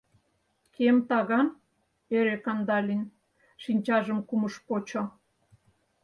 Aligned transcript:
«Кем 0.75 0.97
таган?!— 1.09 1.47
ӧрӧ 2.17 2.35
Кандалин, 2.45 3.03
шинчажым 3.63 4.19
кумыш-почо. 4.27 5.03